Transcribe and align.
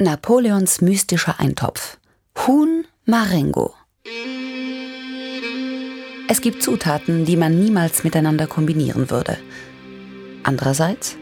Napoleons 0.00 0.80
mystischer 0.80 1.38
Eintopf. 1.38 1.98
Huhn 2.36 2.84
Marengo. 3.04 3.74
Es 6.26 6.40
gibt 6.40 6.64
Zutaten, 6.64 7.24
die 7.24 7.36
man 7.36 7.60
niemals 7.60 8.02
miteinander 8.02 8.48
kombinieren 8.48 9.08
würde. 9.08 9.38
Andererseits, 10.42 11.14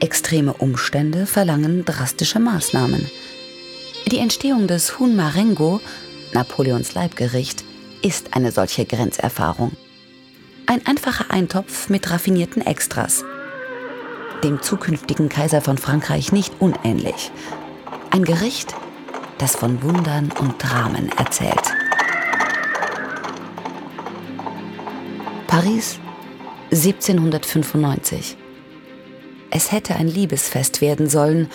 extreme 0.00 0.54
Umstände 0.54 1.26
verlangen 1.26 1.84
drastische 1.84 2.38
Maßnahmen. 2.40 3.10
Die 4.10 4.20
Entstehung 4.20 4.68
des 4.68 4.98
Huhn 4.98 5.14
Marengo, 5.14 5.82
Napoleons 6.32 6.94
Leibgericht, 6.94 7.62
ist 8.00 8.34
eine 8.34 8.52
solche 8.52 8.86
Grenzerfahrung. 8.86 9.72
Ein 10.64 10.86
einfacher 10.86 11.30
Eintopf 11.30 11.90
mit 11.90 12.10
raffinierten 12.10 12.66
Extras. 12.66 13.22
Dem 14.42 14.62
zukünftigen 14.62 15.28
Kaiser 15.28 15.60
von 15.60 15.76
Frankreich 15.76 16.32
nicht 16.32 16.54
unähnlich. 16.58 17.30
Ein 18.18 18.24
Gericht, 18.24 18.74
das 19.38 19.54
von 19.54 19.80
Wundern 19.80 20.32
und 20.40 20.60
Dramen 20.60 21.08
erzählt. 21.16 21.62
Paris, 25.46 26.00
1795. 26.72 28.36
Es 29.52 29.70
hätte 29.70 29.94
ein 29.94 30.08
Liebesfest 30.08 30.80
werden 30.80 31.08
sollen 31.08 31.48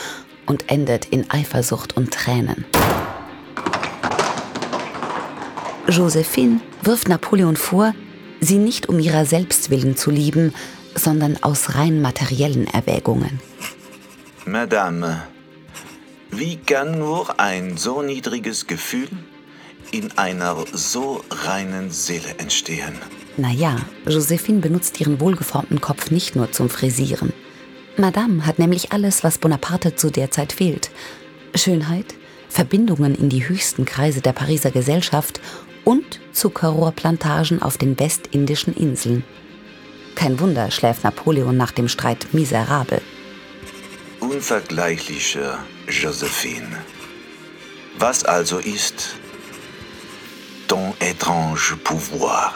und 0.45 0.71
endet 0.71 1.03
in 1.03 1.29
Eifersucht 1.29 1.97
und 1.97 2.13
Tränen. 2.13 2.63
Josephine 5.89 6.61
wirft 6.81 7.09
Napoleon 7.09 7.57
vor, 7.57 7.93
sie 8.39 8.57
nicht 8.57 8.87
um 8.87 8.99
ihrer 8.99 9.25
selbst 9.25 9.69
willen 9.69 9.97
zu 9.97 10.11
lieben, 10.11 10.53
sondern 10.95 11.43
aus 11.43 11.75
rein 11.75 12.01
materiellen 12.01 12.67
Erwägungen. 12.67 13.41
Madame, 14.45 15.23
wie 16.39 16.57
kann 16.57 16.99
nur 16.99 17.39
ein 17.39 17.77
so 17.77 18.01
niedriges 18.01 18.67
Gefühl 18.67 19.09
in 19.91 20.17
einer 20.17 20.55
so 20.71 21.23
reinen 21.29 21.91
Seele 21.91 22.35
entstehen? 22.37 22.93
Naja, 23.37 23.77
Josephine 24.07 24.59
benutzt 24.59 24.99
ihren 24.99 25.19
wohlgeformten 25.19 25.81
Kopf 25.81 26.11
nicht 26.11 26.35
nur 26.35 26.51
zum 26.51 26.69
Frisieren. 26.69 27.33
Madame 27.97 28.45
hat 28.45 28.59
nämlich 28.59 28.91
alles, 28.91 29.23
was 29.23 29.37
Bonaparte 29.37 29.95
zu 29.95 30.09
der 30.09 30.31
Zeit 30.31 30.53
fehlt. 30.53 30.89
Schönheit, 31.55 32.15
Verbindungen 32.49 33.15
in 33.15 33.29
die 33.29 33.47
höchsten 33.47 33.85
Kreise 33.85 34.21
der 34.21 34.33
Pariser 34.33 34.71
Gesellschaft 34.71 35.41
und 35.83 36.19
Zuckerrohrplantagen 36.31 37.61
auf 37.61 37.77
den 37.77 37.99
westindischen 37.99 38.75
Inseln. 38.75 39.23
Kein 40.15 40.39
Wunder 40.39 40.71
schläft 40.71 41.03
Napoleon 41.03 41.57
nach 41.57 41.71
dem 41.71 41.87
Streit 41.87 42.33
miserabel. 42.33 43.01
Unvergleichliche 44.43 45.57
Josephine. 45.87 46.83
Was 47.97 48.25
also 48.25 48.57
ist 48.57 49.15
ton 50.67 50.93
étrange 50.99 51.77
pouvoir? 51.81 52.51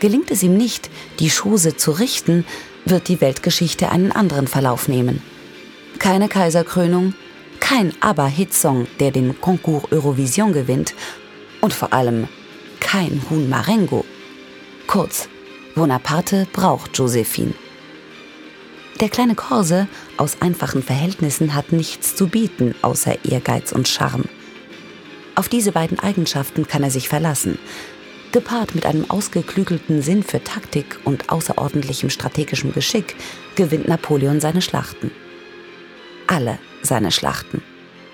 Gelingt 0.00 0.32
es 0.32 0.42
ihm 0.42 0.56
nicht, 0.56 0.90
die 1.20 1.30
Chose 1.30 1.76
zu 1.76 1.92
richten, 1.92 2.44
wird 2.84 3.06
die 3.06 3.20
Weltgeschichte 3.20 3.92
einen 3.92 4.10
anderen 4.10 4.48
Verlauf 4.48 4.88
nehmen. 4.88 5.22
Keine 6.00 6.28
Kaiserkrönung, 6.28 7.14
kein 7.60 7.92
ABBA-Hitsong, 8.00 8.88
der 8.98 9.12
den 9.12 9.40
Concours 9.40 9.92
Eurovision 9.92 10.52
gewinnt 10.52 10.94
und 11.60 11.72
vor 11.72 11.92
allem 11.92 12.26
kein 12.80 13.22
Huhn 13.30 13.48
Marengo. 13.48 14.04
Kurz, 14.88 15.28
Bonaparte 15.76 16.48
braucht 16.52 16.98
Josephine. 16.98 17.54
Der 19.00 19.08
kleine 19.08 19.34
Korse 19.34 19.88
aus 20.16 20.40
einfachen 20.40 20.82
Verhältnissen 20.82 21.54
hat 21.54 21.72
nichts 21.72 22.14
zu 22.14 22.28
bieten 22.28 22.74
außer 22.82 23.24
Ehrgeiz 23.24 23.72
und 23.72 23.88
Charme. 23.88 24.28
Auf 25.34 25.48
diese 25.48 25.72
beiden 25.72 25.98
Eigenschaften 25.98 26.68
kann 26.68 26.84
er 26.84 26.90
sich 26.90 27.08
verlassen, 27.08 27.58
Gepaart 28.34 28.74
mit 28.74 28.84
einem 28.84 29.08
ausgeklügelten 29.08 30.02
Sinn 30.02 30.24
für 30.24 30.42
Taktik 30.42 30.98
und 31.04 31.30
außerordentlichem 31.30 32.10
strategischem 32.10 32.72
Geschick 32.72 33.14
gewinnt 33.54 33.86
Napoleon 33.86 34.40
seine 34.40 34.60
Schlachten. 34.60 35.12
Alle 36.26 36.58
seine 36.82 37.12
Schlachten. 37.12 37.62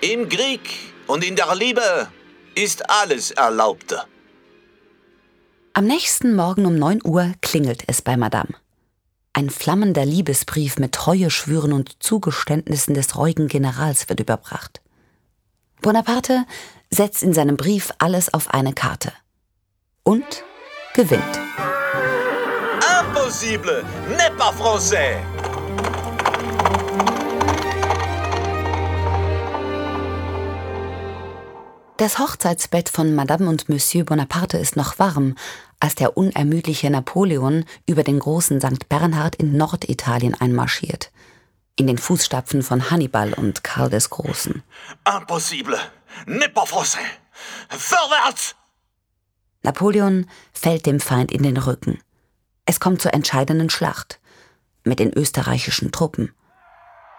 Im 0.03 0.29
Krieg 0.29 0.61
und 1.07 1.25
in 1.25 1.37
der 1.37 1.55
Liebe 1.57 2.09
ist 2.55 2.91
alles 2.91 3.31
erlaubt. 3.31 3.97
Am 5.73 5.87
nächsten 5.87 6.35
Morgen 6.37 6.67
um 6.67 6.75
9 6.75 7.01
Uhr 7.03 7.33
klingelt 7.41 7.85
es 7.87 8.03
bei 8.03 8.19
Madame. 8.19 8.55
Ein 9.33 9.49
flammender 9.49 10.05
Liebesbrief 10.05 10.79
mit 10.79 10.93
Treueschwüren 10.93 11.73
und 11.73 12.03
Zugeständnissen 12.03 12.95
des 12.95 13.17
reuigen 13.17 13.47
Generals 13.47 14.09
wird 14.09 14.19
überbracht. 14.19 14.81
Bonaparte 15.81 16.45
setzt 16.91 17.23
in 17.23 17.33
seinem 17.33 17.57
Brief 17.57 17.93
alles 17.99 18.35
auf 18.35 18.53
eine 18.53 18.73
Karte 18.73 19.13
und 20.03 20.45
gewinnt. 20.95 21.41
Impossible, 23.01 23.85
n'est 24.17 24.37
pas 24.37 24.53
français. 24.53 25.17
Das 32.01 32.19
Hochzeitsbett 32.19 32.89
von 32.89 33.15
Madame 33.15 33.47
und 33.47 33.69
Monsieur 33.69 34.07
Bonaparte 34.07 34.57
ist 34.57 34.75
noch 34.75 34.99
warm, 34.99 35.35
als 35.81 35.97
der 35.97 36.17
unermüdliche 36.17 36.89
Napoleon 36.89 37.67
über 37.87 38.03
den 38.03 38.19
großen 38.19 38.59
St. 38.59 38.89
Bernhard 38.89 39.37
in 39.37 39.59
Norditalien 39.59 40.33
einmarschiert. 40.33 41.13
In 41.77 41.87
den 41.87 41.99
Fußstapfen 41.99 42.63
von 42.63 42.91
Hannibal 42.91 43.35
und 43.35 43.65
Karl 43.65 43.91
des 43.91 44.09
Großen. 44.09 44.63
Impossible, 45.15 45.79
n'est 46.25 46.49
pas 46.55 46.67
français. 46.67 47.05
Vorwärts! 47.69 48.55
Napoleon 49.63 50.25
fällt 50.55 50.87
dem 50.87 51.01
Feind 51.01 51.31
in 51.31 51.43
den 51.43 51.59
Rücken. 51.59 52.01
Es 52.65 52.81
kommt 52.81 53.03
zur 53.03 53.13
entscheidenden 53.13 53.69
Schlacht 53.69 54.21
mit 54.85 55.01
den 55.01 55.13
österreichischen 55.13 55.93
Truppen 55.93 56.33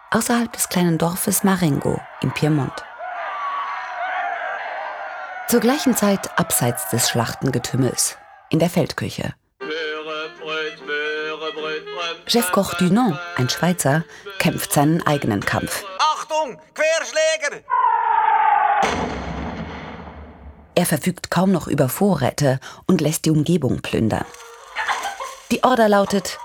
außerhalb 0.09 0.51
des 0.51 0.69
kleinen 0.69 0.97
Dorfes 0.97 1.43
Marengo 1.43 2.01
im 2.21 2.31
Piemont. 2.33 2.83
Zur 5.51 5.59
gleichen 5.59 5.97
Zeit 5.97 6.39
abseits 6.39 6.91
des 6.91 7.09
Schlachtengetümmels 7.09 8.15
in 8.51 8.59
der 8.59 8.69
Feldküche. 8.69 9.33
Chefkoch 12.25 12.73
Dunant, 12.75 13.19
ein 13.35 13.49
Schweizer, 13.49 14.05
kämpft 14.39 14.71
seinen 14.71 15.05
eigenen 15.05 15.41
Kampf. 15.41 15.83
Achtung, 15.99 16.57
Querschläger! 16.73 17.65
Er 20.73 20.85
verfügt 20.85 21.29
kaum 21.29 21.51
noch 21.51 21.67
über 21.67 21.89
Vorräte 21.89 22.61
und 22.87 23.01
lässt 23.01 23.25
die 23.25 23.31
Umgebung 23.31 23.81
plündern. 23.81 24.23
Die 25.51 25.65
Order 25.65 25.89
lautet, 25.89 26.39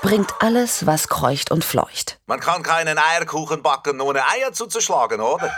bringt 0.00 0.32
alles, 0.38 0.86
was 0.86 1.08
kreucht 1.08 1.50
und 1.50 1.64
fleucht. 1.64 2.20
Man 2.26 2.38
kann 2.38 2.62
keinen 2.62 2.98
Eierkuchen 2.98 3.64
backen, 3.64 4.00
ohne 4.00 4.24
Eier 4.28 4.52
zuzuschlagen, 4.52 5.20
oder? 5.20 5.50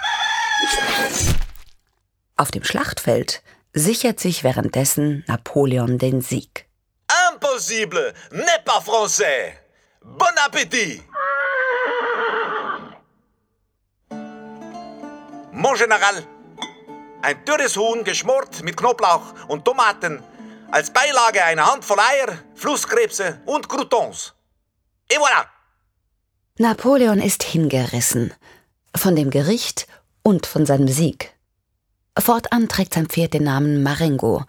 Auf 2.36 2.50
dem 2.50 2.64
Schlachtfeld 2.64 3.42
sichert 3.72 4.20
sich 4.20 4.44
währenddessen 4.44 5.24
Napoleon 5.26 5.98
den 5.98 6.20
Sieg. 6.20 6.66
Impossible, 7.32 8.12
n'est 8.30 8.64
pas 8.64 8.82
français. 8.84 9.54
Bon 10.02 10.36
appétit! 10.44 11.02
Mon 15.52 15.74
General, 15.74 16.26
ein 17.22 17.44
dürres 17.46 17.76
Huhn 17.76 18.04
geschmort 18.04 18.62
mit 18.62 18.76
Knoblauch 18.76 19.32
und 19.48 19.64
Tomaten. 19.64 20.22
Als 20.70 20.92
Beilage 20.92 21.42
eine 21.42 21.64
Handvoll 21.64 21.98
Eier, 21.98 22.38
Flusskrebse 22.54 23.40
und 23.46 23.66
Croutons. 23.68 24.34
Et 25.08 25.18
voilà! 25.18 25.46
Napoleon 26.58 27.20
ist 27.22 27.42
hingerissen. 27.44 28.34
Von 28.94 29.16
dem 29.16 29.30
Gericht 29.30 29.86
und 30.22 30.46
von 30.46 30.66
seinem 30.66 30.88
Sieg. 30.88 31.35
Fortan 32.18 32.68
trägt 32.68 32.94
sein 32.94 33.06
Pferd 33.06 33.34
den 33.34 33.44
Namen 33.44 33.82
Marengo 33.82 34.44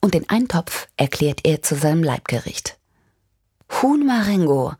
und 0.00 0.14
den 0.14 0.28
Eintopf 0.28 0.88
erklärt 0.96 1.40
er 1.44 1.62
zu 1.62 1.74
seinem 1.74 2.02
Leibgericht. 2.02 2.78
Huhn 3.70 4.06
Marengo 4.06 4.74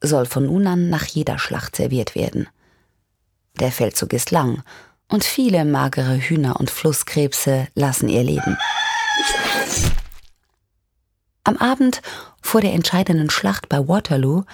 soll 0.00 0.26
von 0.26 0.46
nun 0.46 0.66
an 0.66 0.90
nach 0.90 1.06
jeder 1.06 1.38
Schlacht 1.38 1.76
serviert 1.76 2.14
werden. 2.14 2.48
Der 3.58 3.72
Feldzug 3.72 4.12
ist 4.12 4.30
lang 4.30 4.62
und 5.08 5.24
viele 5.24 5.64
magere 5.64 6.16
Hühner 6.16 6.60
und 6.60 6.70
Flusskrebse 6.70 7.68
lassen 7.74 8.08
ihr 8.08 8.22
Leben. 8.22 8.56
Am 11.44 11.56
Abend 11.56 12.02
vor 12.42 12.60
der 12.60 12.74
entscheidenden 12.74 13.30
Schlacht 13.30 13.68
bei 13.68 13.88
Waterloo 13.88 14.44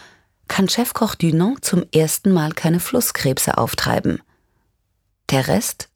kann 0.47 0.69
Chefkoch 0.69 1.17
Dunant 1.17 1.65
zum 1.65 1.85
ersten 1.93 2.33
Mal 2.33 2.53
keine 2.53 2.79
Flusskrebse 2.79 3.59
auftreiben. 3.59 4.23
Der 5.31 5.49
Rest 5.49 5.89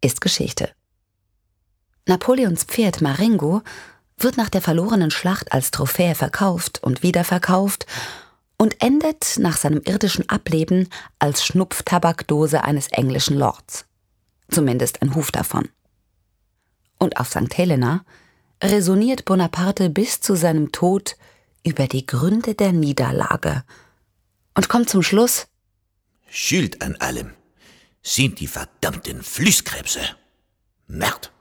ist 0.00 0.20
Geschichte. 0.20 0.70
Napoleons 2.06 2.64
Pferd 2.64 3.00
Marengo 3.00 3.62
wird 4.18 4.36
nach 4.36 4.48
der 4.48 4.62
verlorenen 4.62 5.10
Schlacht 5.10 5.52
als 5.52 5.70
Trophäe 5.70 6.14
verkauft 6.14 6.82
und 6.82 7.02
wiederverkauft 7.02 7.86
und 8.58 8.80
endet 8.82 9.38
nach 9.38 9.56
seinem 9.56 9.80
irdischen 9.84 10.28
Ableben 10.28 10.88
als 11.18 11.44
Schnupftabakdose 11.44 12.62
eines 12.62 12.88
englischen 12.88 13.36
Lords. 13.36 13.86
zumindest 14.50 15.02
ein 15.02 15.14
Huf 15.14 15.32
davon. 15.32 15.68
Und 16.98 17.16
auf 17.16 17.28
St. 17.28 17.56
Helena 17.56 18.04
resoniert 18.62 19.24
Bonaparte 19.24 19.90
bis 19.90 20.20
zu 20.20 20.36
seinem 20.36 20.70
Tod 20.70 21.16
über 21.66 21.86
die 21.88 22.06
Gründe 22.06 22.54
der 22.54 22.72
Niederlage 22.72 23.64
und 24.54 24.68
kommt 24.68 24.90
zum 24.90 25.02
Schluss 25.02 25.46
Schuld 26.28 26.82
an 26.82 26.96
allem 26.96 27.32
sind 28.02 28.38
die 28.40 28.46
verdammten 28.46 29.22
Flusskrebse. 29.22 30.00
Merd. 30.86 31.33